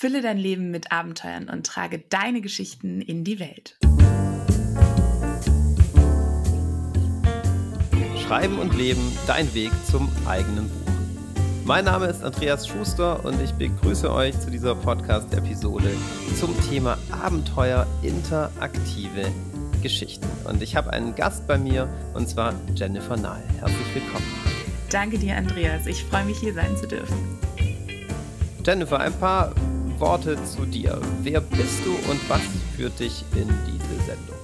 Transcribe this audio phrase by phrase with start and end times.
[0.00, 3.76] Fülle dein Leben mit Abenteuern und trage deine Geschichten in die Welt.
[8.24, 10.92] Schreiben und Leben, dein Weg zum eigenen Buch.
[11.64, 15.90] Mein Name ist Andreas Schuster und ich begrüße euch zu dieser Podcast-Episode
[16.38, 19.32] zum Thema Abenteuer interaktive
[19.82, 20.28] Geschichten.
[20.44, 23.42] Und ich habe einen Gast bei mir und zwar Jennifer Nahl.
[23.58, 24.26] Herzlich willkommen.
[24.90, 25.88] Danke dir, Andreas.
[25.88, 27.16] Ich freue mich, hier sein zu dürfen.
[28.64, 29.54] Jennifer, ein paar
[30.00, 31.00] Worte zu dir.
[31.22, 32.40] Wer bist du und was
[32.76, 34.36] führt dich in diese Sendung?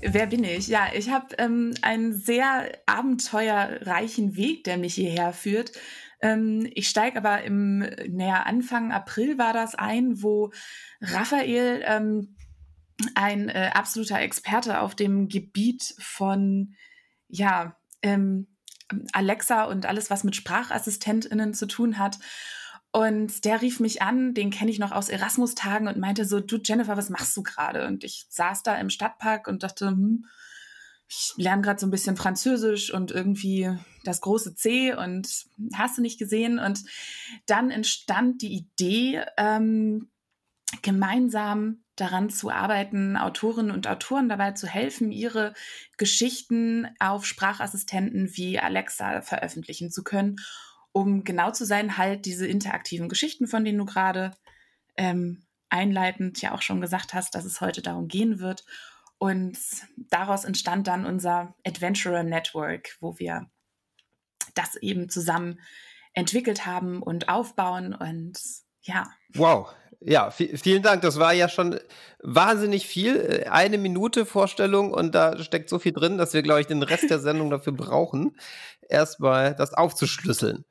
[0.00, 0.66] Wer bin ich?
[0.66, 5.72] Ja, ich habe ähm, einen sehr abenteuerreichen Weg, der mich hierher führt.
[6.20, 10.50] Ähm, ich steige aber im, naja, Anfang April war das ein, wo
[11.00, 12.36] Raphael, ähm,
[13.14, 16.74] ein äh, absoluter Experte auf dem Gebiet von,
[17.28, 18.48] ja, ähm,
[19.12, 22.18] Alexa und alles, was mit SprachassistentInnen zu tun hat.
[22.90, 26.58] Und der rief mich an, den kenne ich noch aus Erasmus-Tagen und meinte so, du
[26.62, 27.86] Jennifer, was machst du gerade?
[27.86, 30.24] Und ich saß da im Stadtpark und dachte, hm,
[31.06, 33.70] ich lerne gerade so ein bisschen Französisch und irgendwie
[34.04, 36.58] das große C und hast du nicht gesehen.
[36.58, 36.82] Und
[37.46, 40.10] dann entstand die Idee, ähm,
[40.82, 45.54] gemeinsam daran zu arbeiten, Autorinnen und Autoren dabei zu helfen, ihre
[45.96, 50.36] Geschichten auf Sprachassistenten wie Alexa veröffentlichen zu können
[50.92, 54.32] um genau zu sein, halt diese interaktiven Geschichten, von denen du gerade
[54.96, 58.64] ähm, einleitend ja auch schon gesagt hast, dass es heute darum gehen wird.
[59.18, 59.58] Und
[59.96, 63.50] daraus entstand dann unser Adventurer Network, wo wir
[64.54, 65.60] das eben zusammen
[66.14, 68.40] entwickelt haben und aufbauen und
[68.82, 69.08] ja.
[69.34, 69.72] Wow.
[70.00, 71.02] Ja, vielen Dank.
[71.02, 71.80] Das war ja schon
[72.22, 73.44] wahnsinnig viel.
[73.50, 77.10] Eine Minute Vorstellung und da steckt so viel drin, dass wir, glaube ich, den Rest
[77.10, 78.36] der Sendung dafür brauchen,
[78.88, 80.64] erstmal das aufzuschlüsseln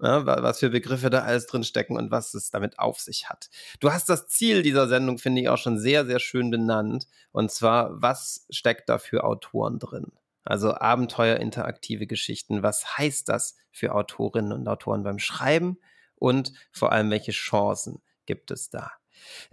[0.00, 3.50] ne, was für Begriffe da alles drin stecken und was es damit auf sich hat.
[3.80, 7.06] Du hast das Ziel dieser Sendung, finde ich, auch schon sehr, sehr schön benannt.
[7.32, 10.12] Und zwar, was steckt da für Autoren drin?
[10.44, 12.62] Also Abenteuer, interaktive Geschichten.
[12.62, 15.78] Was heißt das für Autorinnen und Autoren beim Schreiben?
[16.14, 18.92] Und vor allem, welche Chancen gibt es da?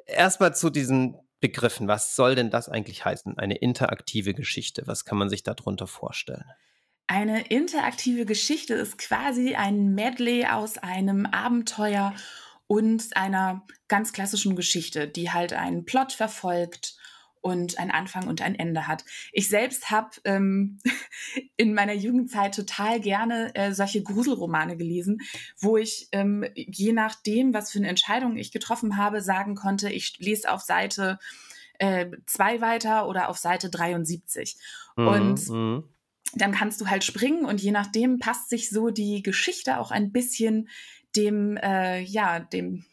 [0.06, 1.88] Erstmal zu diesen Begriffen.
[1.88, 3.38] Was soll denn das eigentlich heißen?
[3.38, 4.84] Eine interaktive Geschichte.
[4.86, 6.46] Was kann man sich darunter vorstellen?
[7.08, 12.16] Eine interaktive Geschichte ist quasi ein Medley aus einem Abenteuer
[12.68, 16.98] und einer ganz klassischen Geschichte, die halt einen Plot verfolgt
[17.42, 19.06] und einen Anfang und ein Ende hat.
[19.32, 20.80] Ich selbst habe ähm,
[21.58, 25.20] in meiner Jugendzeit total gerne äh, solche Gruselromane gelesen,
[25.60, 30.18] wo ich ähm, je nachdem, was für eine Entscheidung ich getroffen habe, sagen konnte, ich
[30.18, 31.20] lese auf Seite
[31.78, 34.58] äh, zwei weiter oder auf Seite 73.
[34.96, 35.84] Mhm, und mhm
[36.34, 40.12] dann kannst du halt springen und je nachdem passt sich so die Geschichte auch ein
[40.12, 40.70] bisschen
[41.16, 42.86] dem, äh, ja, dem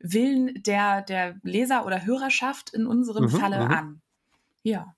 [0.00, 3.70] Willen der, der Leser oder Hörerschaft in unserem mhm, Falle mhm.
[3.70, 4.00] an.
[4.62, 4.94] Ja.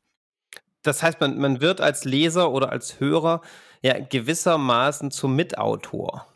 [0.83, 3.43] Das heißt, man, man wird als Leser oder als Hörer
[3.83, 6.27] ja gewissermaßen zum Mitautor.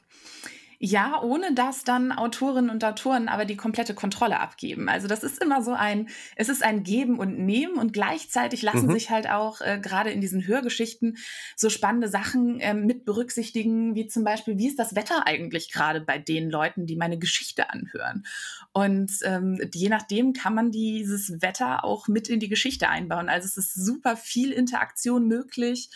[0.86, 4.90] Ja, ohne dass dann Autorinnen und Autoren aber die komplette Kontrolle abgeben.
[4.90, 8.88] Also das ist immer so ein, es ist ein Geben und Nehmen und gleichzeitig lassen
[8.88, 8.92] mhm.
[8.92, 11.16] sich halt auch äh, gerade in diesen Hörgeschichten
[11.56, 16.02] so spannende Sachen äh, mit berücksichtigen, wie zum Beispiel, wie ist das Wetter eigentlich gerade
[16.02, 18.26] bei den Leuten, die meine Geschichte anhören?
[18.74, 23.30] Und ähm, je nachdem kann man dieses Wetter auch mit in die Geschichte einbauen.
[23.30, 25.88] Also es ist super viel Interaktion möglich.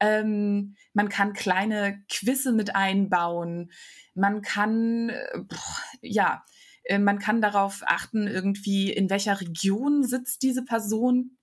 [0.00, 3.72] Ähm, man kann kleine Quizze mit einbauen.
[4.14, 5.44] Man kann, äh,
[6.02, 6.44] ja,
[6.84, 11.38] äh, man kann darauf achten, irgendwie, in welcher Region sitzt diese Person.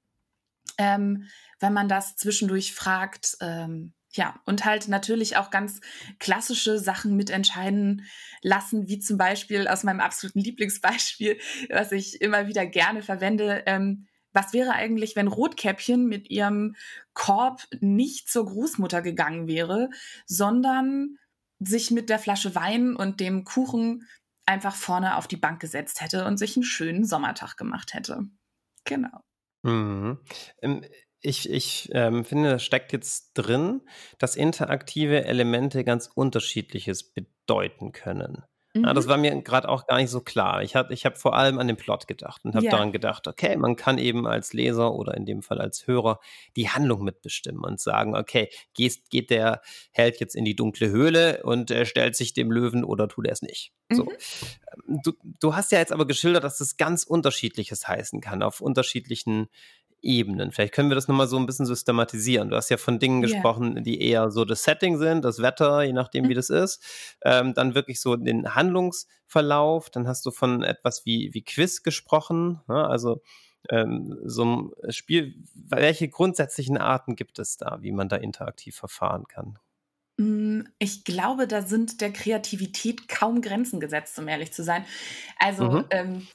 [0.78, 1.28] Ähm,
[1.60, 5.82] wenn man das zwischendurch fragt, ähm, ja, und halt natürlich auch ganz
[6.20, 8.06] klassische Sachen mitentscheiden
[8.42, 11.38] lassen, wie zum Beispiel aus meinem absoluten Lieblingsbeispiel,
[11.70, 13.64] was ich immer wieder gerne verwende.
[13.66, 16.75] Ähm, was wäre eigentlich, wenn Rotkäppchen mit ihrem
[17.13, 19.90] Korb nicht zur Großmutter gegangen wäre,
[20.25, 21.18] sondern
[21.59, 24.07] sich mit der Flasche Wein und dem Kuchen
[24.46, 28.26] einfach vorne auf die Bank gesetzt hätte und sich einen schönen Sommertag gemacht hätte.
[28.84, 29.22] Genau.
[29.64, 30.20] Mhm.
[30.61, 30.85] Ähm,
[31.22, 33.81] ich, ich ähm, finde, das steckt jetzt drin,
[34.20, 38.43] dass interaktive Elemente ganz unterschiedliches bedeuten können.
[38.76, 39.10] Ja, das mhm.
[39.10, 40.62] war mir gerade auch gar nicht so klar.
[40.62, 42.72] Ich, ich habe vor allem an den Plot gedacht und habe ja.
[42.72, 46.20] daran gedacht, okay, man kann eben als Leser oder in dem Fall als Hörer
[46.58, 49.62] die Handlung mitbestimmen und sagen, okay, geht, geht der
[49.92, 53.32] Held jetzt in die dunkle Höhle und er stellt sich dem Löwen oder tut er
[53.32, 53.72] es nicht.
[53.90, 53.96] Mhm.
[53.96, 54.12] So.
[54.12, 58.60] Ähm, du, du hast ja jetzt aber geschildert, dass das ganz unterschiedliches heißen kann auf
[58.60, 59.48] unterschiedlichen
[60.05, 60.52] Ebenen.
[60.52, 62.49] Vielleicht können wir das nochmal so ein bisschen systematisieren.
[62.49, 63.23] Du hast ja von Dingen Ja.
[63.23, 66.35] gesprochen, die eher so das Setting sind, das Wetter, je nachdem, wie Mhm.
[66.35, 66.84] das ist.
[67.23, 69.90] Ähm, dann wirklich so den Handlungsverlauf.
[69.90, 72.61] Dann hast du von etwas wie, wie Quiz gesprochen.
[72.67, 72.87] Ne?
[72.87, 73.22] Also
[73.69, 79.25] ähm, so ein Spiel, welche grundsätzlichen Arten gibt es da, wie man da interaktiv verfahren
[79.28, 79.59] kann?
[80.19, 84.85] Hm, ich glaube, da sind der Kreativität kaum Grenzen gesetzt, um ehrlich zu sein.
[85.40, 85.85] Also, Mhm.
[85.90, 86.28] ähm,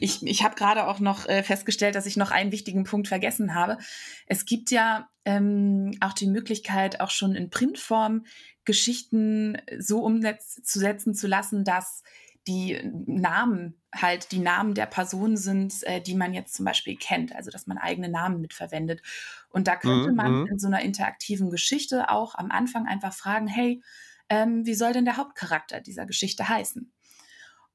[0.00, 3.54] ich ich habe gerade auch noch, äh, festgestellt, dass ich noch einen wichtigen Punkt vergessen
[3.54, 3.78] habe.
[4.26, 8.24] Es gibt ja, ähm, auch die Möglichkeit, auch schon in Printform
[8.64, 12.02] Geschichten so umsetz zu setzen zu lassen, dass
[12.46, 17.34] die Namen halt die Namen der Personen sind, äh, die man jetzt zum Beispiel kennt,
[17.34, 19.02] also dass man eigene Namen mitverwendet.
[19.50, 20.46] Und da könnte Mhm, man mhm.
[20.48, 23.82] in so einer interaktiven Geschichte auch am Anfang einfach fragen: „Hey,
[24.28, 26.92] ähm, wie soll denn der Hauptcharakter dieser Geschichte heißen?“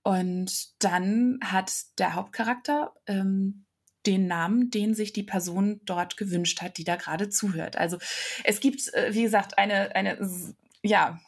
[0.03, 3.65] Und dann hat der Hauptcharakter, ähm,
[4.07, 7.75] den Namen, den sich die Person dort gewünscht hat, die da gerade zuhört.
[7.75, 7.97] Also,
[8.43, 10.17] es gibt, äh, wie gesagt, eine eine
[10.83, 11.19] ja,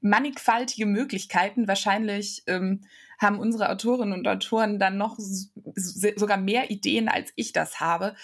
[0.00, 1.66] mannigfaltige Möglichkeiten.
[1.66, 2.82] Wahrscheinlich, ähm,
[3.20, 8.14] haben unsere Autorinnen und Autoren dann noch sogar mehr Ideen, als ich das habe.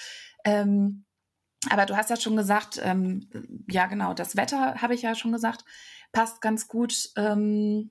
[0.44, 1.04] Ähm,
[1.68, 3.28] aber du hast ja schon gesagt, ähm,
[3.68, 5.64] ja genau, das Wetter, habe ich ja schon gesagt,
[6.12, 7.90] passt ganz gut, ähm,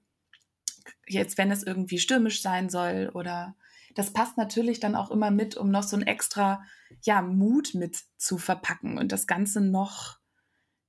[1.07, 3.55] jetzt, wenn es irgendwie stürmisch sein soll oder
[3.95, 6.63] das passt natürlich dann auch immer mit, um noch so 'n extra,
[7.03, 10.17] ja, Mut mit zu verpacken und das Ganze noch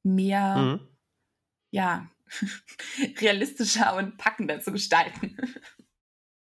[0.04, 0.88] mehr, Mhm.
[1.70, 2.10] ja,
[3.20, 5.36] realistischer und packender zu gestalten.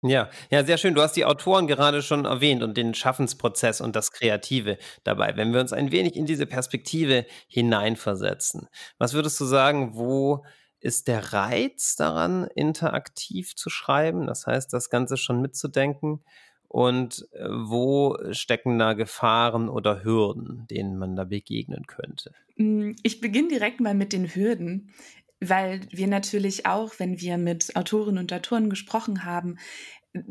[0.03, 0.93] Ja, ja, sehr schön.
[0.93, 5.35] Du hast die Autoren gerade schon erwähnt und den Schaffensprozess und das Kreative dabei.
[5.35, 8.67] Wenn wir uns ein wenig in diese Perspektive hineinversetzen,
[8.99, 10.45] was würdest du sagen, wo
[10.85, 14.27] ist der Reiz daran, interaktiv zu schreiben?
[14.27, 16.23] Das heißt, das Ganze schon mitzudenken.
[16.67, 22.33] Und äh, wo stecken da Gefahren oder Hürden, denen man da begegnen könnte?
[22.57, 24.93] Hm, ich beginne direkt mal mit den Hürden,
[25.39, 29.57] weil wir natürlich auch, wenn wir mit Autorinnen und Autoren gesprochen haben,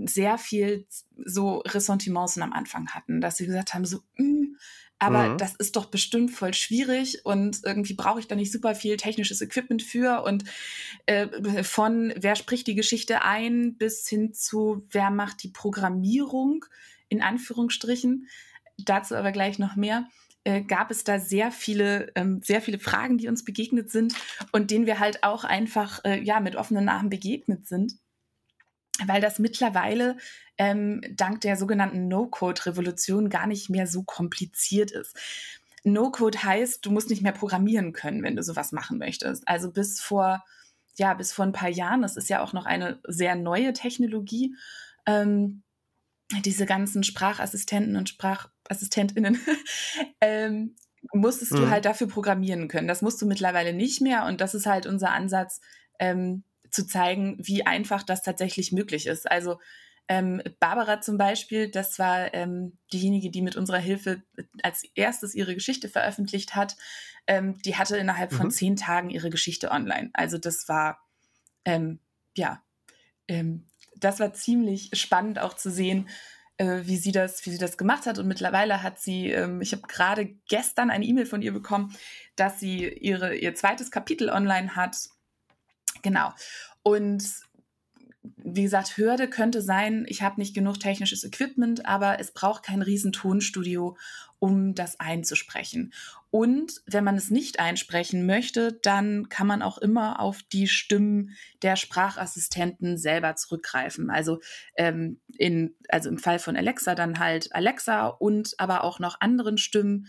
[0.04, 0.86] sehr viel
[1.24, 4.56] so Ressentiments am Anfang hatten, dass sie gesagt haben so: „Hm,
[5.06, 5.38] aber Mhm.
[5.38, 9.40] das ist doch bestimmt voll schwierig und irgendwie brauche ich da nicht super viel technisches
[9.40, 10.44] Equipment für“ und,
[11.06, 16.64] äh, von wer spricht die Geschichte ein bis hin zu wer macht die Programmierung
[17.08, 18.28] in Anführungsstrichen.
[18.78, 20.08] Dazu aber gleich noch mehr.
[20.46, 24.14] Äh, gab es da sehr viele ähm, sehr viele Fragen, die uns begegnet sind
[24.52, 27.94] und denen wir halt auch einfach, äh, ja, mit offenen Armen begegnet sind.
[29.06, 30.16] Weil das mittlerweile,
[30.56, 35.16] ähm, dank der sogenannten No-Code-Revolution gar nicht mehr so kompliziert ist.
[35.82, 39.46] No-Code heißt, du musst nicht mehr programmieren können, wenn du so was machen möchtest.
[39.48, 40.44] Also, bis vor
[40.96, 44.54] ja, bis vor 'n paar Jahren, das ist ja auch noch eine sehr neue Technologie,
[45.06, 45.64] ähm,
[46.44, 49.38] diese ganzen Sprachassistenten und Sprachassistentinnen,
[50.20, 50.76] ähm,
[51.12, 51.70] musstest du Mhm.
[51.70, 52.88] halt dafür programmieren können.
[52.88, 55.60] Das musst du mittlerweile nicht mehr und das ist halt unser Ansatz,
[55.98, 56.44] ähm,
[56.74, 59.30] zu zeigen, wie einfach das tatsächlich möglich ist.
[59.30, 59.60] Also,
[60.08, 64.22] ähm, Barbara zum Beispiel, das war, ähm, diejenige, die mit unserer Hilfe
[64.62, 66.76] als Erstes ihre Geschichte veröffentlicht hat.
[67.26, 68.50] Ähm, die hatte innerhalb von Mhm.
[68.50, 70.10] 10 Tagen ihre Geschichte online.
[70.14, 70.98] Also, das war,
[71.64, 72.00] ähm,
[72.36, 72.62] ja,
[73.28, 73.66] ähm,
[73.96, 76.08] das war ziemlich spannend auch zu sehen,
[76.58, 79.72] äh, wie sie das wie sie das gemacht hat und mittlerweile hat sie ähm, ich
[79.72, 81.96] habe grade gestern eine E-Mail von ihr bekommen,
[82.36, 83.90] dass sie ihre ihr 2.
[83.90, 84.96] Kapitel online hat.
[86.04, 86.32] Genau.
[86.82, 87.24] Und
[88.36, 92.82] wie gesagt, Hürde könnte sein, ich habe nicht genug technisches Equipment, aber es braucht kein
[92.82, 93.96] riesen Tonstudio,
[94.38, 95.92] um das einzusprechen.
[96.30, 101.36] Und wenn man es nicht einsprechen möchte, dann kann man auch immer auf die Stimmen
[101.62, 104.10] der Sprachassistenten selber zurückgreifen.
[104.10, 104.40] Also,
[104.76, 109.58] ähm, in also, im Fall von Alexa dann halt Alexa und aber auch noch anderen
[109.58, 110.08] Stimmen,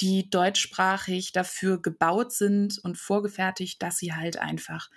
[0.00, 4.90] die deutschsprachig dafür gebaut sind und vorgefertigt, dass sie halt einfach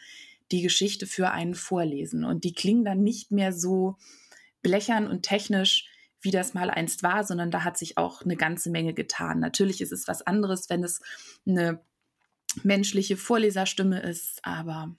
[0.53, 2.25] die Geschichte für einen vorlesen.
[2.25, 3.97] Und die klingen dann nicht mehr so
[4.63, 5.87] blechern und technisch,
[6.21, 9.39] wie das mal einst war, sondern da hat sich auch 'ne ganze Menge getan.
[9.41, 11.01] Natürlich ist es was anderes, wenn es
[11.45, 11.81] 'ne
[12.63, 14.95] menschliche Vorleserstimme ist, aber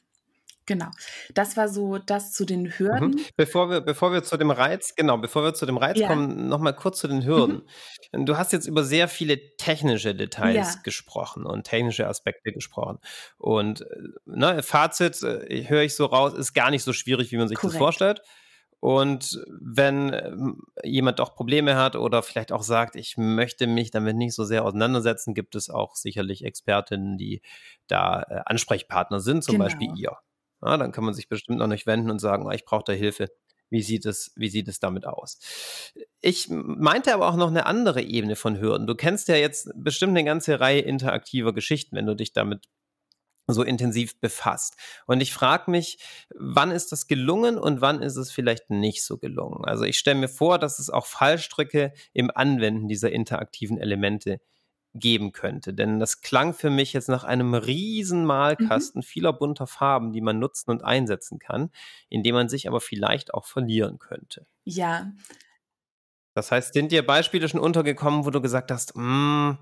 [0.66, 0.90] genau.
[1.34, 3.10] Das war so das zu den Mhm.
[3.10, 3.26] Hürden.
[3.36, 6.04] Bevor wir bevor wir zu dem Reiz genau, bevor wir zu dem Reiz Ja.
[6.04, 7.54] kommen, noch mal kurz zu den Mhm.
[7.54, 7.66] Hürden.
[8.12, 10.84] Du hast jetzt über sehr viele technische Details Ja.
[10.84, 12.98] gesprochen und technische Aspekte gesprochen.
[13.38, 13.84] Und,
[14.26, 17.60] ne, Fazit, äh, höre ich so raus, ist gar nicht so schwierig, wie man sich
[17.62, 17.74] das Korrekt.
[17.74, 18.20] vorstellt.
[18.80, 24.16] Und wenn, ähm, jemand doch Probleme hat oder vielleicht auch sagt: „Ich möchte mich damit
[24.16, 27.40] nicht so sehr auseinandersetzen“, gibt es auch sicherlich Expertinnen, die
[27.86, 29.96] da, äh, Ansprechpartner sind, zum Beispiel Genau.
[29.96, 30.18] ihr.
[30.62, 32.92] Ja, dann kann man sich bestimmt an euch wenden und sagen: „Ah, ich brauche da
[32.92, 33.28] Hilfe.
[33.70, 35.38] wie sieht es, wie sieht es damit aus?
[36.20, 38.86] Ich meinte aber auch noch eine andere Ebene von Hürden.
[38.86, 42.68] Du kennst ja jetzt bestimmt eine ganze Reihe interaktiver Geschichten, wenn du dich damit
[43.46, 44.76] so intensiv befasst.
[45.06, 45.98] Und ich frage mich,
[46.34, 49.64] wann ist das gelungen und wann ist es vielleicht nicht so gelungen?
[49.66, 54.40] Also ich stelle mir vor, dass es auch Fallstricke im Anwenden dieser interaktiven Elemente
[54.94, 55.74] geben könnte.
[55.74, 58.26] Denn das klang für mich jetzt nach einem riesen mhm.
[58.26, 59.04] Malkasten mhm.
[59.04, 61.70] vieler bunter Farben, die man nutzen und einsetzen kann,
[62.08, 64.46] in dem man sich aber vielleicht auch verlieren könnte.
[64.64, 65.12] Ja.
[66.34, 69.52] Das heißt, sind dir Beispiele schon untergekommen, wo du gesagt hast, mm,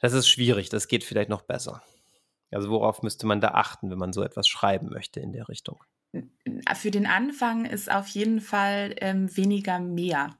[0.00, 1.82] das ist schwierig, das geht vielleicht noch besser?
[2.50, 5.82] Also worauf müsste man da achten, wenn man so etwas schreiben möchte in der Richtung?
[6.74, 10.36] Für den Anfang ist auf jeden Fall ähm, weniger mehr.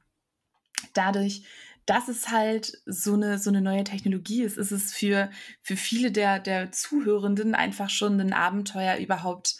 [0.93, 1.43] Dadurch,
[1.85, 5.29] dass es halt so eine, so eine neue Technologie ist, ist es für,
[5.61, 9.55] für viele der, der Zuhörenden einfach schon ein Abenteuer überhaupt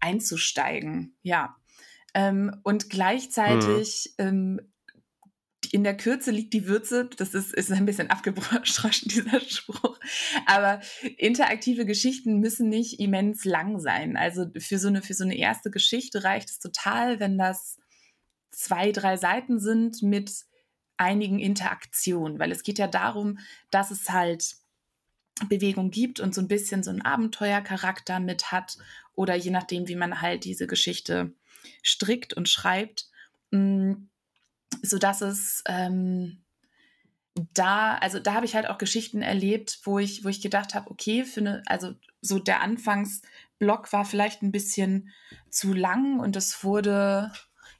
[0.00, 1.16] einzusteigen.
[1.22, 1.56] Ja.
[2.14, 4.24] Ähm, und gleichzeitig mhm.
[4.24, 4.60] ähm,
[5.72, 7.10] in der Kürze liegt die Würze.
[7.16, 8.62] Das ist, ist ein bisschen abgebrochen,
[9.04, 9.98] dieser Spruch.
[10.46, 10.80] Aber
[11.16, 14.16] interaktive Geschichten müssen nicht immens lang sein.
[14.16, 17.78] Also für so eine, für so eine erste Geschichte reicht es total, wenn das
[18.50, 20.45] zwei, drei Seiten sind mit
[20.96, 23.38] einigen Interaktionen, weil es geht ja darum,
[23.70, 24.56] dass es halt
[25.48, 28.78] Bewegung gibt und so ein bisschen so einen Abenteuercharakter mit hat
[29.14, 31.32] oder je nachdem, wie man halt diese Geschichte
[31.82, 33.08] strickt und schreibt,
[33.50, 33.92] mm,
[34.82, 36.38] so dass es ähm,
[37.52, 40.90] da, also da habe ich halt auch Geschichten erlebt, wo ich, wo ich gedacht habe,
[40.90, 45.10] okay, für eine, also so der Anfangsblock war vielleicht ein bisschen
[45.50, 47.32] zu lang und es wurde,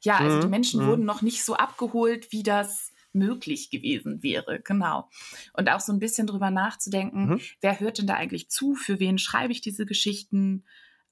[0.02, 0.88] ja, also die mhm, Menschen mhm.
[0.88, 4.60] wurden noch nicht so abgeholt, wie das möglich gewesen wäre.
[4.60, 5.08] Genau.
[5.52, 7.40] Und auch so ein bisschen drüber nachzudenken, mhm.
[7.60, 8.74] wer hört denn da eigentlich zu?
[8.74, 10.64] Für wen schreibe ich diese Geschichten?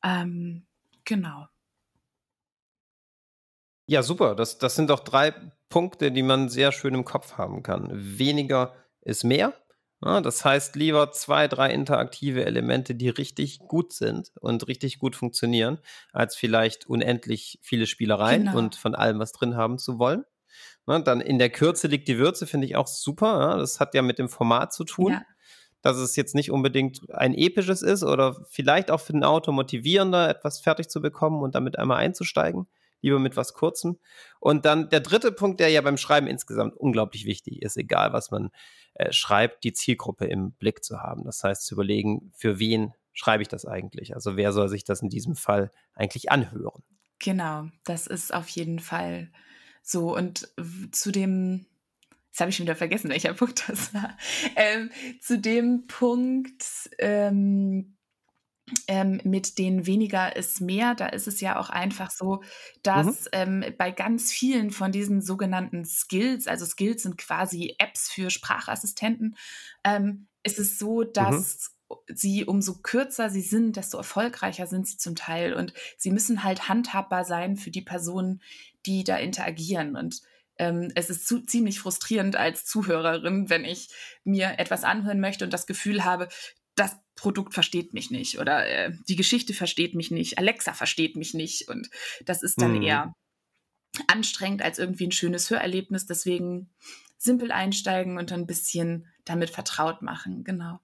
[0.03, 0.67] Ähm,
[1.05, 1.49] genau.
[3.87, 4.35] Ja, super.
[4.35, 5.35] Das, das sind doch drei
[5.69, 7.89] Punkte, die man sehr schön im Kopf haben kann.
[7.93, 9.53] Weniger ist mehr.
[10.05, 15.17] Ja, das heißt, lieber zwei, drei interaktive Elemente, die richtig gut sind und richtig gut
[15.17, 15.79] funktionieren,
[16.13, 18.59] als vielleicht unendlich viele Spielereien genau.
[18.59, 20.25] und von allem was drin haben zu wollen.
[20.87, 23.39] Ne, dann in der Kürze liegt die Würze, finde ich auch super.
[23.41, 25.13] Ja, das hat ja mit dem Format zu tun.
[25.13, 25.23] Ja.
[25.81, 30.31] Dass es jetzt nicht unbedingt ein episches ist oder vielleicht auch für den Autor motivierender,
[30.31, 32.67] etwas fertig zu bekommen und damit einmal einzusteigen.
[33.03, 33.99] Lieber mit was Kurzem.
[34.41, 38.31] Und dann der dritte Punkt, der ja beim Schreiben insgesamt unglaublich wichtig ist, egal was
[38.31, 38.51] man
[38.95, 41.25] äh, schreibt, die Zielgruppe im Blick zu haben.
[41.25, 44.15] Das heißt, zu überlegen, für wen schreibe ich das eigentlich?
[44.15, 46.83] Also wer soll sich das in diesem Fall eigentlich anhören?
[47.19, 49.31] Genau, das ist auf jeden Fall
[49.85, 50.49] so, und
[50.93, 51.67] zu dem,
[52.31, 54.17] jetzt habe ich schon wieder vergessen, welcher Punkt das war,
[54.57, 56.65] ähm, zu dem Punkt,
[56.99, 57.95] ähm,
[58.89, 62.43] ähm, mit den weniger ist mehr, da ist es ja auch einfach so,
[62.83, 63.29] dass mhm.
[63.33, 69.37] ähm, bei ganz vielen von diesen sogenannten Skills, also Skills sind quasi Apps für Sprachassistenten,
[69.85, 71.13] ähm, ist es so, mhm.
[71.13, 72.15] dass mhm.
[72.15, 76.67] sie umso kürzer sie sind, desto erfolgreicher sind sie zum Teil und sie müssen halt
[76.67, 78.41] handhabbar sein für die Personen,
[78.87, 79.97] die da interagieren.
[79.97, 80.23] Und
[80.59, 83.89] ähm, es ist zu, ziemlich frustrierend als Zuhörerin, wenn ich
[84.25, 86.29] mir etwas anhören möchte und das Gefühl habe,
[86.77, 91.35] das Produkt versteht mich nicht oder äh, die Geschichte versteht mich nicht, Alexa versteht mich
[91.35, 91.69] nicht.
[91.69, 91.89] Und
[92.25, 92.83] das ist dann mhm.
[92.83, 93.15] eher
[94.09, 96.07] anstrengend als irgendwie ein schönes Hörerlebnis.
[96.07, 96.71] Deswegen
[97.17, 100.45] simpel einsteigen und ein bisschen damit vertraut machen.
[100.45, 100.81] Genau.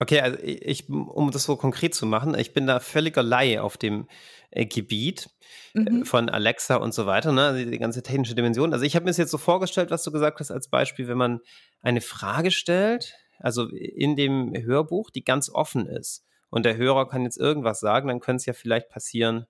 [0.00, 3.76] Okay, also ich, um das so konkret zu machen, ich bin da völliger Laie auf
[3.76, 4.06] dem
[4.50, 5.28] äh, Gebiet
[5.74, 6.04] äh, mhm.
[6.04, 7.46] von Alexa und so weiter, ne?
[7.46, 8.72] Also die ganze technische Dimension.
[8.72, 11.18] Also ich habe mir das jetzt so vorgestellt, was du gesagt hast, als Beispiel, wenn
[11.18, 11.40] man
[11.80, 17.24] eine Frage stellt, also in dem Hörbuch, die ganz offen ist und der Hörer kann
[17.24, 19.46] jetzt irgendwas sagen, dann könnte es ja vielleicht passieren,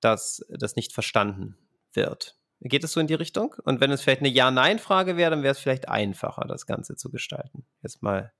[0.00, 1.56] dass das nicht verstanden
[1.92, 2.36] wird.
[2.60, 3.56] Geht es so in die Richtung?
[3.64, 7.10] Und wenn es vielleicht eine Ja-Nein-Frage wäre, dann wäre es vielleicht einfacher, das Ganze zu
[7.10, 7.64] gestalten.
[7.82, 8.32] Jetzt mal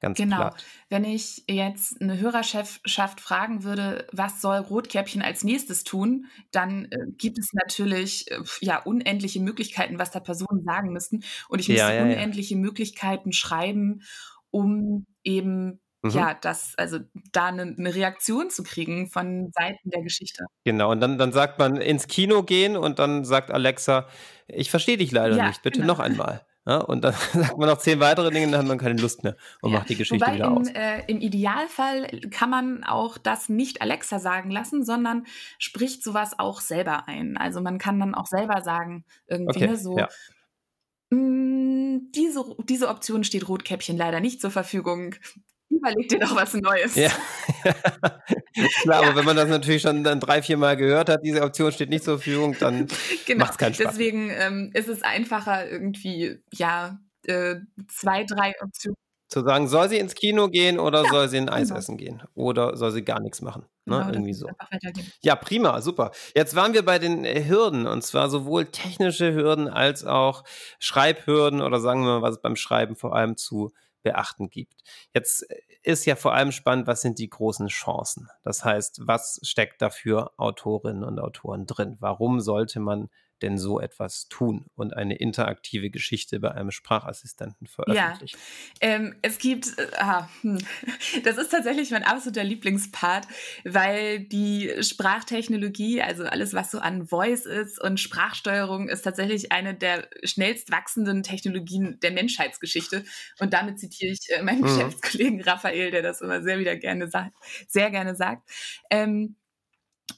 [0.00, 0.36] Ganz genau.
[0.36, 0.64] Platt.
[0.90, 6.98] Wenn ich jetzt eine Hörerschaft fragen würde, was soll Rotkäppchen als nächstes tun, dann äh,
[7.16, 11.24] gibt es natürlich äh, ja unendliche Möglichkeiten, was da Personen sagen müssten.
[11.48, 12.60] Und ich müsste ja, ja, unendliche ja.
[12.60, 14.02] Möglichkeiten schreiben,
[14.50, 16.10] um eben mhm.
[16.10, 16.98] ja, das, also
[17.32, 20.44] da eine, eine, Reaktion zu kriegen von Seiten der Geschichte.
[20.64, 24.08] Genau, und dann, dann sagt man ins Kino gehen und dann sagt Alexa,
[24.46, 25.94] ich verstehe dich leider nicht, bitte genau.
[25.94, 26.44] noch einmal.
[26.66, 29.36] Ja, und dann sagt man noch zehn weitere Dinge, dann hat man keine Lust mehr
[29.62, 29.78] und ja.
[29.78, 30.68] macht die Geschichte Wobei wieder im, aus.
[30.68, 35.26] Äh, Im Idealfall kann man auch das nicht Alexa sagen lassen, sondern
[35.58, 37.36] spricht sowas auch selber ein.
[37.36, 40.08] Also man kann dann auch selber sagen, irgendwie okay, ne, so, ja.
[41.10, 45.14] mh, mm, diese, diese Option steht Rotkäppchen leider nicht zur Verfügung.
[45.68, 46.94] Überleg dir doch was Neues.
[46.94, 47.10] Ja.
[48.82, 49.08] Klar, ja.
[49.08, 51.90] aber wenn man das natürlich schon dann drei, vier Mal gehört hat, diese Option steht
[51.90, 52.86] nicht zur Verfügung, dann
[53.26, 53.44] genau.
[53.44, 53.86] macht es keinen Spaß.
[53.88, 57.56] Deswegen ähm, ist es einfacher, irgendwie, ja, äh,
[57.88, 58.96] zwei, drei Optionen
[59.28, 61.78] zu sagen, soll sie ins Kino gehen oder ja, soll sie ein Eis genau.
[61.78, 62.22] essen gehen?
[62.34, 63.62] Oder soll sie gar nichts machen?
[63.84, 63.96] Ne?
[63.98, 64.48] Genau, Irgendwie so.
[65.22, 66.12] Ja, prima, super.
[66.34, 70.44] Jetzt waren wir bei den äh, Hürden und zwar sowohl technische Hürden als auch
[70.78, 73.72] Schreibhürden oder sagen wir mal, was es beim Schreiben vor allem zu
[74.02, 74.82] beachten gibt.
[75.12, 78.28] Jetzt äh, ist ja vor allem spannend, was sind die großen Chancen?
[78.42, 81.96] Das heißt, was steckt dafür Autorinnen und Autoren drin?
[82.00, 83.08] Warum sollte man
[83.42, 88.38] denn so etwas tun und eine interaktive Geschichte bei einem Sprachassistenten veröffentlichen?
[88.82, 90.58] Ja, ähm, es gibt, äh, ah, hm.
[91.24, 93.26] das ist tatsächlich mein absoluter Lieblingspart,
[93.64, 99.74] weil die Sprachtechnologie, also alles, was so an Voice ist und Sprachsteuerung, ist tatsächlich eine
[99.74, 103.04] der schnellst wachsenden Technologien der Menschheitsgeschichte.
[103.38, 104.64] Und damit zitiere ich äh, meinen mhm.
[104.64, 107.36] Geschäftskollegen Raphael, der das immer sehr wieder gerne sagt,
[107.68, 108.48] sehr gerne sagt.
[108.90, 109.36] Ähm,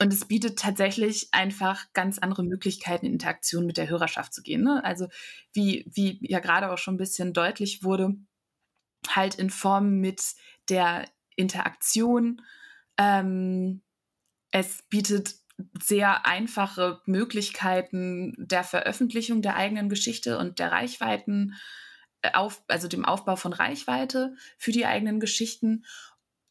[0.01, 4.63] und es bietet tatsächlich einfach ganz andere Möglichkeiten, in Interaktion mit der Hörerschaft zu gehen.
[4.63, 4.85] Ne?
[4.85, 5.09] Also
[5.53, 8.15] wie, wie ja gerade auch schon ein bisschen deutlich wurde,
[9.09, 10.35] halt in Form mit
[10.69, 12.43] der Interaktion.
[12.97, 13.83] Ähm,
[14.51, 15.35] es bietet
[15.83, 21.55] sehr einfache Möglichkeiten der Veröffentlichung der eigenen Geschichte und der Reichweiten,
[22.23, 25.85] äh, auf, also dem Aufbau von Reichweite für die eigenen Geschichten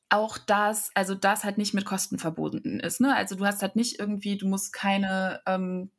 [0.10, 3.02] auch das, also das halt nicht mit Kosten verbunden ist.
[3.02, 3.16] Ne?
[3.16, 5.92] Also du hast halt nicht irgendwie, du musst keine, ähm,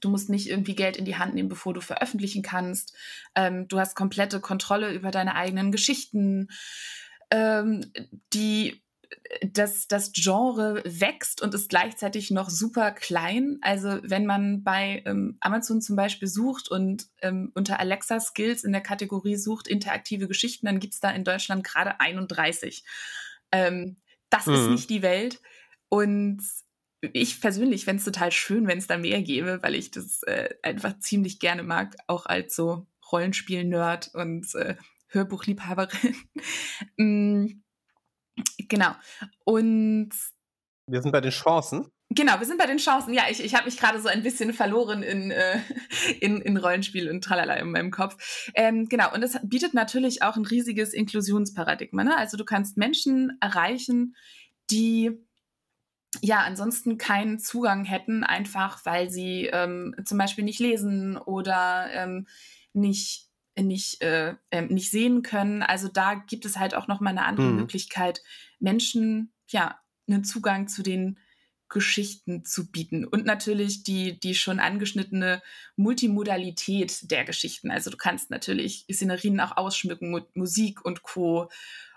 [0.00, 2.94] du musst nicht irgendwie Geld in die Hand nehmen, bevor du veröffentlichen kannst.
[3.34, 6.48] Ähm, du hast komplette Kontrolle über deine eigenen Geschichten.
[7.30, 7.92] Ähm,
[8.32, 8.83] die
[9.42, 13.58] das, das Genre wächst und ist gleichzeitig noch super klein.
[13.62, 18.72] Also wenn man bei ähm, Amazon zum Beispiel sucht und ähm, unter Alexa Skills in
[18.72, 22.84] der Kategorie sucht interaktive Geschichten, dann gibt es da in Deutschland gerade 31.
[23.52, 23.96] Ähm,
[24.30, 24.54] das mhm.
[24.54, 25.40] ist nicht die Welt.
[25.88, 26.42] Und
[27.12, 30.50] ich persönlich fände es total schön, wenn es da mehr gäbe, weil ich das äh,
[30.62, 34.76] einfach ziemlich gerne mag, auch als so Rollenspiel-Nerd und äh,
[35.08, 36.16] Hörbuchliebhaberin.
[38.68, 38.92] Genau.
[39.44, 40.10] Und
[40.86, 41.86] wir sind bei den Chancen.
[42.10, 43.14] Genau, wir sind bei den Chancen.
[43.14, 45.58] Ja, ich, ich habe mich gerade so ein bisschen verloren in, äh,
[46.20, 48.50] in, in Rollenspiel und tralala in meinem Kopf.
[48.54, 52.04] Ähm, genau, und es bietet natürlich auch ein riesiges Inklusionsparadigma.
[52.04, 52.16] Ne?
[52.16, 54.14] Also du kannst Menschen erreichen,
[54.70, 55.12] die
[56.20, 62.28] ja ansonsten keinen Zugang hätten, einfach weil sie ähm, zum Beispiel nicht lesen oder ähm,
[62.72, 63.30] nicht
[63.62, 65.62] nicht, äh, äh, nicht sehen können.
[65.62, 67.56] Also da gibt es halt auch noch mal eine andere mhm.
[67.56, 68.20] Möglichkeit,
[68.64, 71.18] Menschen ja einen Zugang zu den
[71.68, 75.42] Geschichten zu bieten und natürlich die, die schon angeschnittene
[75.76, 77.70] Multimodalität der Geschichten.
[77.70, 81.50] Also du kannst natürlich Szenerien auch ausschmücken mit Musik und Co.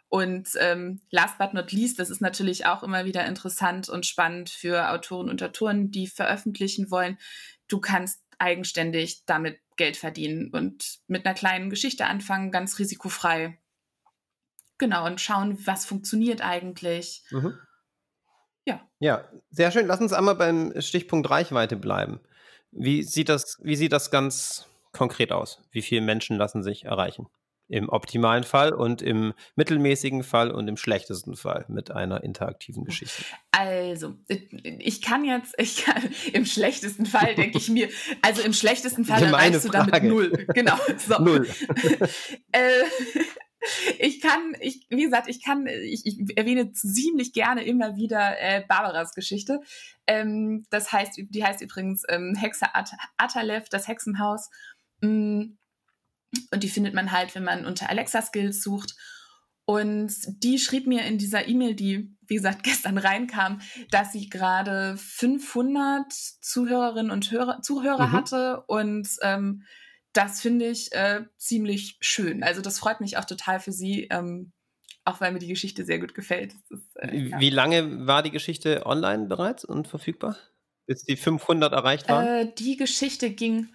[0.10, 4.50] Und ähm, last but not least, das ist natürlich auch immer wieder interessant und spannend
[4.50, 7.18] für Autoren und Autoren, die veröffentlichen wollen.
[7.68, 13.58] Du kannst eigenständig damit Geld verdienen und mit einer kleinen Geschichte anfangen, ganz risikofrei.
[14.78, 17.24] Genau, und schauen, was funktioniert eigentlich.
[17.32, 17.58] Mhm.
[18.66, 18.82] Ja.
[19.00, 19.88] Ja, sehr schön.
[19.88, 22.20] Lass uns einmal beim Stichpunkt Reichweite bleiben.
[22.72, 25.62] Wie sieht das, wie sieht das ganz konkret aus?
[25.72, 27.28] Wie viele Menschen lassen sich erreichen?
[27.70, 33.24] Im optimalen Fall und im mittelmäßigen Fall und im schlechtesten Fall mit einer interaktiven Geschichte.
[33.52, 34.16] Also,
[34.64, 36.02] ich kann jetzt, ich kann,
[36.34, 37.90] im schlechtesten Fall denke ich mir,
[38.22, 40.48] also im schlechtesten Fall erreichst du damit null.
[40.54, 40.78] Genau.
[40.98, 41.18] So.
[41.22, 41.48] Null.
[42.54, 42.84] äh,
[44.00, 48.64] ich kann, ich, wie gesagt, ich kann, ich, ich erwähne ziemlich gerne immer wieder äh,
[48.68, 49.62] Barbaras Geschichte.
[50.06, 54.50] Ähm, das heißt, die heißt übrigens ähm, Hexe At Atalev, das Hexenhaus.
[55.02, 55.58] Mm,
[56.52, 58.96] und die findet man halt, wenn man unter Alexa Skills sucht.
[59.66, 63.60] Und die schrieb mir in dieser E-Mail, die, wie gesagt, gestern reinkam,
[63.92, 68.12] dass sie gerade 500 Zuhörerinnen und Hörer, Zuhörer mhm.
[68.14, 68.64] hatte.
[68.68, 69.64] Und ähm,
[70.14, 72.44] das finde ich äh, ziemlich schön.
[72.44, 74.52] Also das freut mich auch total für sie, ähm,
[75.06, 76.56] auch weil mir die Geschichte sehr gut gefällt.
[76.70, 77.40] Ist, äh, ja.
[77.40, 80.38] Wie lange war die Geschichte online bereits und verfügbar?
[80.86, 82.26] Bis die 500 erreicht waren?
[82.26, 83.70] Äh, die Geschichte ging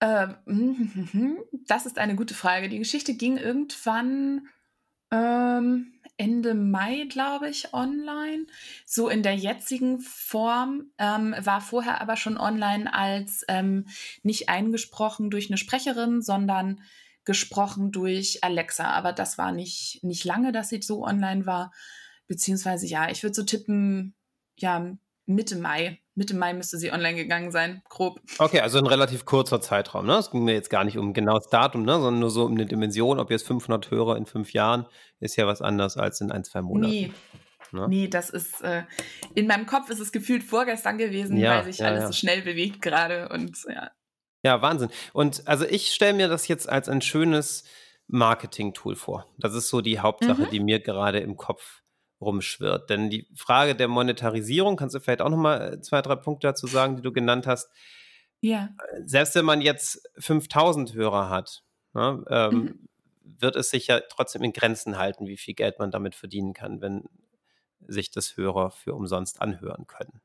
[0.00, 0.36] ähm,
[1.66, 2.68] das ist eine gute Frage.
[2.68, 4.48] Die Geschichte ging irgendwann
[5.10, 8.46] ähm, Ende Mai, glaube ich, online.
[8.84, 13.86] So in der jetzigen Form ähm, war vorher aber schon online als ähm,
[14.22, 16.82] nicht eingesprochen durch eine Sprecherin, sondern
[17.24, 18.84] gesprochen durch Alexa.
[18.84, 21.72] Aber das war nicht, nicht lange, dass sie so online war.
[22.26, 24.14] Beziehungsweise ja, ich würde so tippen,
[24.58, 28.20] ja, Mitte Mai Mitte Mai müsste sie online gegangen sein, grob.
[28.38, 30.04] Okay, also ein relativ kurzer Zeitraum.
[30.04, 30.18] Ne?
[30.18, 31.94] Es ging mir jetzt gar nicht um genaues Datum, ne?
[31.94, 33.18] sondern nur so um eine Dimension.
[33.18, 34.86] Ob jetzt 500 Hörer in fünf Jahren
[35.18, 36.92] ist ja was anderes als in ein, zwei Monaten.
[36.92, 37.12] Nee.
[37.72, 37.88] Ne?
[37.88, 38.82] Nee, das ist, äh,
[39.34, 42.06] in meinem Kopf ist es gefühlt vorgestern gewesen, ja, weil sich ja, alles ja.
[42.08, 43.90] so schnell bewegt gerade und ja.
[44.42, 44.90] Ja, Wahnsinn.
[45.14, 47.64] Und also ich stelle mir das jetzt als ein schönes
[48.08, 49.26] Marketing-Tool vor.
[49.38, 50.50] Das ist so die Hauptsache, mhm.
[50.50, 51.79] die mir gerade im Kopf
[52.20, 52.90] rumschwirrt.
[52.90, 56.66] Denn die Frage der Monetarisierung, kannst du vielleicht auch nochmal äh, zwei, drei Punkte dazu
[56.66, 57.70] sagen, die du genannt hast.
[58.40, 58.70] Ja.
[59.04, 62.88] Selbst wenn man jetzt 5000 Hörer hat, ne, ähm, mhm.
[63.22, 66.80] wird es sich ja trotzdem in Grenzen halten, wie viel Geld man damit verdienen kann,
[66.80, 67.04] wenn
[67.86, 70.20] sich das Hörer für umsonst anhören können.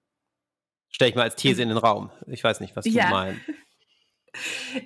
[0.89, 2.10] Stelle ich mal als These in den Raum.
[2.27, 3.10] Ich weiß nicht, was du ja.
[3.10, 3.41] meinst.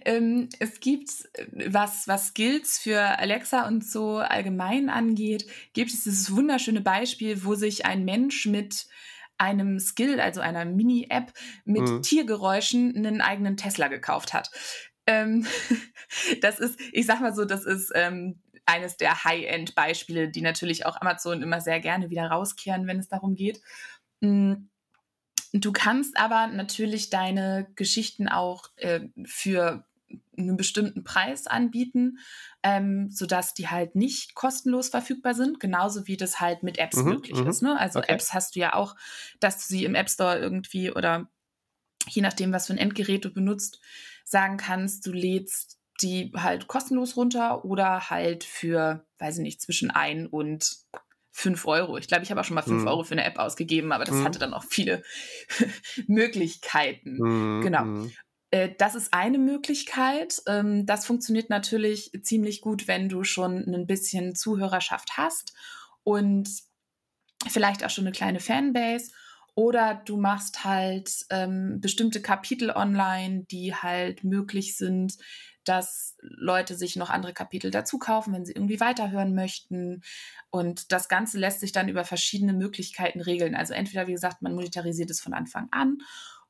[0.06, 1.10] Ähm, es gibt,
[1.52, 7.56] was, was Skills für Alexa und so allgemein angeht, gibt es dieses wunderschöne Beispiel, wo
[7.56, 8.88] sich ein Mensch mit
[9.38, 11.32] einem Skill, also einer Mini-App
[11.66, 12.02] mit mhm.
[12.02, 14.52] Tiergeräuschen einen eigenen Tesla gekauft hat.
[15.08, 15.48] Ähm,
[16.42, 21.00] das ist, ich sag mal so, das ist ähm, eines der High-End-Beispiele, die natürlich auch
[21.02, 23.62] Amazon immer sehr gerne wieder rauskehren, wenn es darum geht.
[24.20, 24.69] Mhm
[25.54, 29.86] Du kannst aber natürlich deine Geschichten auch äh, für
[30.38, 32.20] einen bestimmten Preis anbieten,
[32.64, 37.10] ähm, sodass die halt nicht kostenlos verfügbar sind, genauso wie das halt mit Apps mhm,
[37.10, 37.48] möglich mhm.
[37.48, 37.62] ist.
[37.62, 37.78] Ne?
[37.80, 38.14] Also okay.
[38.14, 38.96] Apps hast du ja auch,
[39.40, 41.30] dass du sie im App Store irgendwie oder
[42.08, 43.82] je nachdem, was für ein Endgerät du benutzt,
[44.24, 49.92] sagen kannst, du lädst die halt kostenlos runter oder halt für, weiß ich nicht, zwischen
[49.92, 50.78] ein und
[51.32, 51.98] 5 Euro.
[51.98, 52.88] Ich glaube, ich habe auch schon mal 5 mhm.
[52.88, 54.24] Euro für eine App ausgegeben, aber das mhm.
[54.26, 55.04] hatte dann auch viele
[56.08, 57.18] Möglichkeiten.
[57.20, 57.62] Mhm.
[57.62, 57.84] Genau.
[57.84, 58.12] Mhm.
[58.52, 60.42] Äh, das ist eine Möglichkeit.
[60.48, 65.54] Ähm, das funktioniert natürlich ziemlich gut, wenn du schon ein bisschen Zuhörerschaft hast
[66.04, 66.50] und
[67.48, 69.12] vielleicht auch schon eine kleine Fanbase.
[69.56, 75.18] Oder du machst halt ähm, bestimmte Kapitel online, die halt möglich sind,
[75.70, 80.02] dass Leute sich noch andere Kapitel dazu kaufen, wenn sie irgendwie weiterhören möchten.
[80.50, 83.54] Und das Ganze lässt sich dann über verschiedene Möglichkeiten regeln.
[83.54, 86.00] Also entweder, wie gesagt, man monetarisiert es von Anfang an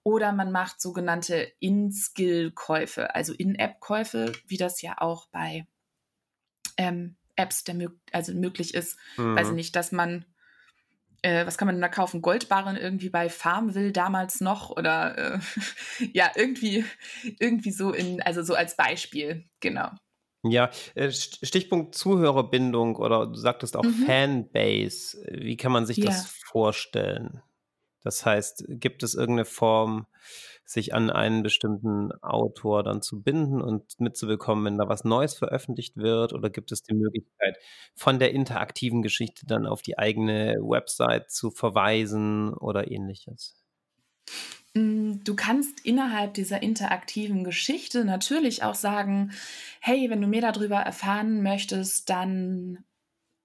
[0.03, 5.67] oder man macht sogenannte In-Skill-Käufe, also In-App-Käufe, wie das ja auch bei
[6.77, 8.97] ähm, Apps der, also möglich ist.
[9.17, 9.35] Mhm.
[9.35, 10.23] Weiß ich nicht, dass man
[11.21, 12.21] äh, was kann man denn da kaufen?
[12.21, 15.39] Goldbarren irgendwie bei Farmville damals noch oder äh,
[16.13, 16.85] ja, irgendwie,
[17.39, 19.89] irgendwie so in, also so als Beispiel, genau.
[20.43, 24.05] Ja, äh, Stichpunkt Zuhörerbindung oder du sagtest auch mhm.
[24.05, 25.21] Fanbase.
[25.31, 26.05] Wie kann man sich ja.
[26.05, 27.41] das vorstellen?
[28.03, 30.07] Das heißt, gibt es irgendeine Form,
[30.69, 35.97] sich an einen bestimmten Autor dann zu binden und mitzubekommen, wenn da was Neues veröffentlicht
[35.97, 36.31] wird?
[36.33, 37.57] Oder gibt es die Möglichkeit,
[37.95, 43.55] von der interaktiven Geschichte dann auf die eigene Website zu verweisen oder ähnliches?
[44.75, 49.31] Hm, du kannst innerhalb dieser interaktiven Geschichte natürlich auch sagen,
[49.81, 52.83] hey, wenn du mehr darüber erfahren möchtest, dann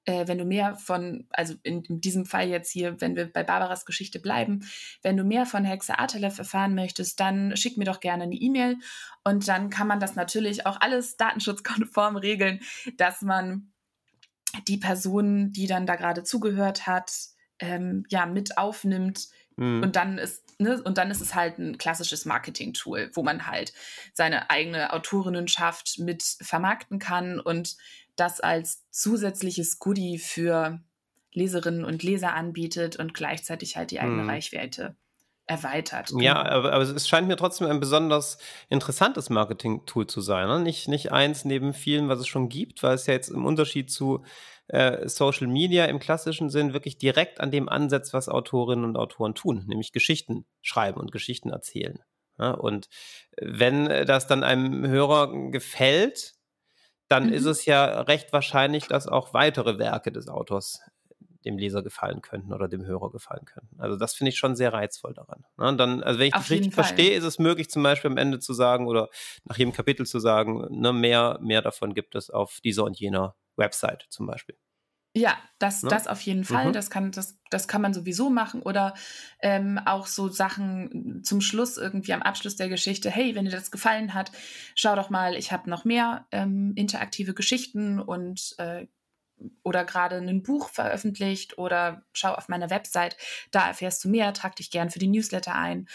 [0.05, 3.43] äh, wenn du mehr von, also in, in, diesem Fall jetzt hier, wenn wir bei
[3.43, 4.69] Barbaras Geschichte bleiben,
[5.03, 8.77] wenn du mehr von Hexe Atelev erfahren möchtest, dann schick mir doch gerne eine E-Mail
[9.25, 12.61] und dann kann man das natürlich auch alles datenschutzkonform regeln,
[12.97, 13.73] dass man
[14.69, 17.13] die Person, die dann da gerade zugehört hat,
[17.59, 19.29] ähm, ja, mit aufnimmt.
[19.57, 19.83] Mhm.
[19.83, 23.73] Und dann ist, ne, und dann ist es halt ein klassisches Marketing-Tool, wo man halt
[24.13, 27.77] seine eigene Autorinnenschaft mit vermarkten kann und
[28.17, 30.81] das als zusätzliches Goodie für
[31.33, 34.31] Leserinnen und Leser anbietet und gleichzeitig halt die eigene hm.
[34.31, 34.97] Reichweite
[35.47, 36.11] erweitert.
[36.19, 36.55] Ja, genau.
[36.57, 40.49] aber, aber, es scheint mir trotzdem ein besonders interessantes Marketing-Tool zu sein.
[40.49, 40.61] Ne?
[40.61, 43.91] Nicht, nicht eins neben vielen, was es schon gibt, weil es ja jetzt im Unterschied
[43.91, 44.25] zu
[44.69, 49.35] äh, Social Media im klassischen Sinn wirklich direkt an dem ansetzt, was Autorinnen und Autoren
[49.35, 51.99] tun, nämlich Geschichten schreiben und Geschichten erzählen.
[52.39, 52.53] Ja?
[52.53, 52.89] Und
[53.39, 56.35] wenn das dann einem Hörer gefällt,
[57.09, 57.33] dann mhm.
[57.33, 60.81] ist es ja recht wahrscheinlich, dass auch weitere Werke des Autors
[61.45, 63.79] dem Leser gefallen könnten oder dem Hörer gefallen könnten.
[63.79, 65.45] Also das finde ich schon sehr reizvoll daran.
[65.59, 65.77] Ne?
[65.77, 66.85] Dann, also wenn ich Auf das richtig Fall.
[66.85, 69.09] verstehe, ist es möglich, zum Beispiel am Ende zu sagen oder
[69.45, 73.37] nach jedem Kapitel zu sagen, ne, mehr, mehr davon gibt es auf dieser und jener
[73.57, 74.57] Website zum Beispiel.
[75.17, 75.91] Ja, das, ne?
[75.91, 76.69] das auf jeden Fall.
[76.69, 76.73] Mhm.
[76.73, 78.63] Das, kann, das, das kann man sowieso machen.
[78.63, 78.95] Oder
[79.41, 83.11] ähm, auch so Sachen zum Schluss, irgendwie am Abschluss der Geschichte.
[83.11, 84.33] Hey, wenn dir das gefallen hat,
[84.75, 88.89] schau doch mal, ich habe noch mehr ähm, interaktive Geschichten und äh,
[89.63, 93.17] oder gerade ein Buch veröffentlicht oder schau auf meiner Website,
[93.51, 95.89] da erfährst du mehr, trag dich gern für die Newsletter ein.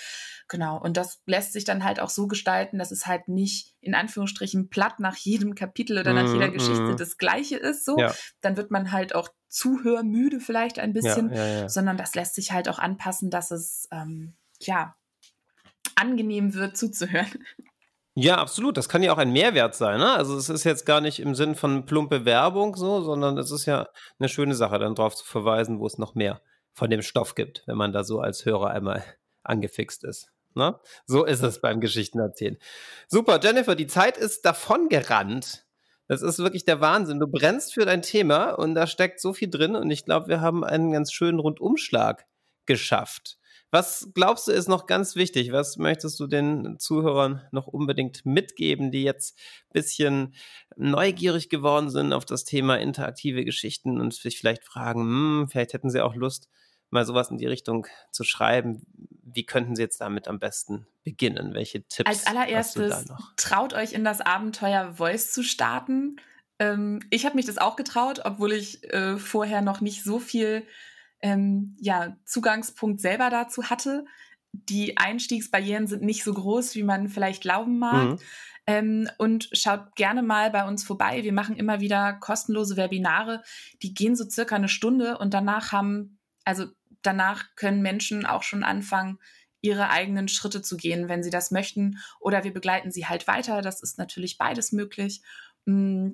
[0.48, 3.94] Genau, und das lässt sich dann halt auch so gestalten, dass es halt nicht in
[3.96, 6.98] Anführungsstrichen platt nach jedem Kapitel oder nach jeder mm, Geschichte mm.
[6.98, 7.98] das gleiche ist, so.
[8.00, 8.14] Ja.
[8.42, 12.52] Dann wird man halt auch zuhörmüde vielleicht ein bisschen, ja, ja, sondern das lässt sich
[12.52, 14.96] halt auch anpassen, dass es, ähm, ja,
[15.96, 17.46] angenehm wird zuzuhören.
[18.22, 18.76] Ja, absolut.
[18.76, 20.00] Das kann ja auch ein Mehrwert sein.
[20.00, 20.12] Ne?
[20.12, 23.66] Also es ist jetzt gar nicht im Sinn von plumpe Werbung so, sondern es ist
[23.66, 23.88] ja
[24.20, 26.42] eine schöne Sache, dann darauf zu verweisen, wo es noch mehr
[26.74, 29.06] von dem Stoff gibt, wenn man da so als Hörer einmal
[29.44, 30.34] angefixt ist.
[30.54, 30.78] Ne?
[31.06, 32.58] So ist es beim Geschichtenerzählen.
[33.08, 35.66] Super, Jennifer, die Zeit ist davon gerannt.
[36.10, 37.20] Das ist wirklich der Wahnsinn.
[37.20, 40.42] Du brennst für dein Thema und da steckt so viel drin und ich glaube, wir
[40.42, 42.26] haben einen ganz schönen Rundumschlag
[42.66, 43.39] geschafft.
[43.72, 45.52] Was glaubst du ist noch ganz wichtig?
[45.52, 50.36] Was möchtest du den Zuhörern noch unbedingt mitgeben, die jetzt ein bisschen
[50.76, 55.92] neugierig geworden sind auf das Thema interaktive Geschichten und sich vielleicht fragen, hm, vielleicht hätten
[55.92, 56.50] sie auch Lust,
[56.90, 58.82] mal sowas in die Richtung zu schreiben.
[59.24, 61.54] Wie könnten Sie jetzt damit am besten beginnen?
[61.54, 62.10] Welche Tipps?
[62.10, 63.06] Als allererstes
[63.38, 66.20] traut euch in das Abenteuer Voice zu starten.
[66.58, 70.66] Ähm, ich habe mich das auch getraut, obwohl ich äh, vorher noch nicht so viel
[71.22, 74.06] ähm, ja, Zugangspunkt selber dazu hatte.
[74.52, 78.10] Die Einstiegsbarrieren sind nicht so groß, wie man vielleicht glauben mag.
[78.10, 78.20] Mhm.
[78.68, 81.24] Ähm, und schaut gerne mal bei uns vorbei.
[81.24, 83.42] Wir machen immer wieder kostenlose Webinare.
[83.82, 86.68] Die gehen so circa eine Stunde und danach haben, also
[87.02, 89.18] danach können Menschen auch schon anfangen,
[89.62, 91.98] ihre eigenen Schritte zu gehen, wenn sie das möchten.
[92.20, 93.62] Oder wir begleiten sie halt weiter.
[93.62, 95.22] Das ist natürlich beides möglich.
[95.66, 96.10] Mm,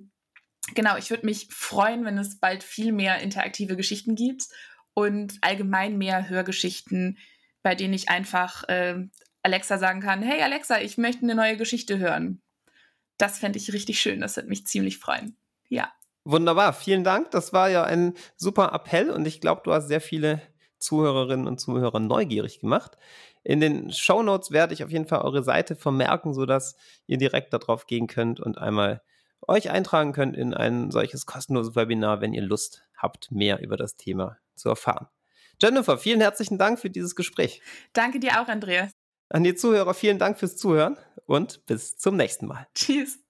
[0.73, 4.47] genau, ich würde mich freuen, wenn es bald viel mehr interaktive Geschichten gibt
[4.95, 7.19] und allgemein mehr Hörgeschichten,
[7.61, 9.05] bei denen ich einfach äh,
[9.43, 12.41] Alexa sagen kann, hey Alexa, ich möchte eine neue Geschichte hören.
[13.17, 15.37] Das fände ich richtig schön, das würde mich ziemlich freuen.
[15.69, 15.91] Ja.
[16.23, 17.29] Wunderbar, vielen Dank.
[17.31, 20.41] Das war ja ein super Appell und ich glaube, du hast sehr viele
[20.79, 22.97] Zuhörerinnen und Zuhörer neugierig gemacht.
[23.43, 27.53] In den Show Notes werde ich auf jeden Fall eure Seite vermerken, sodass ihr direkt
[27.53, 29.01] darauf gehen könnt und einmal
[29.47, 33.97] euch eintragen könnt in ein solches kostenloses Webinar, wenn ihr Lust habt, mehr über das
[33.97, 35.07] Thema zu erfahren.
[35.61, 37.61] Jennifer, vielen herzlichen Dank für dieses Gespräch.
[37.93, 38.91] Danke dir auch, Andreas.
[39.29, 42.67] An die Zuhörer vielen Dank fürs Zuhören und bis zum nächsten Mal.
[42.75, 43.24] Tschüss.